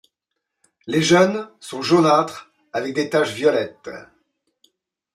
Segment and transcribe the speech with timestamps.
[0.87, 3.91] Les jeunes sont jaunâtres avec des taches violettes.